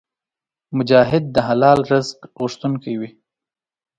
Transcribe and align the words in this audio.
مجاهد 0.77 1.23
د 1.35 1.37
حلال 1.47 1.79
رزق 1.91 2.17
غوښتونکی 2.39 2.93
وي. 2.99 3.09